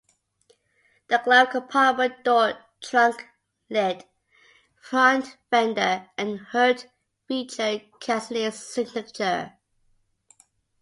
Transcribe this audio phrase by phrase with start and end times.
[1.09, 3.23] The glove compartment door, trunk
[3.69, 4.03] lid,
[4.81, 6.89] front fender, and hood
[7.27, 9.59] featured Cassini's signature.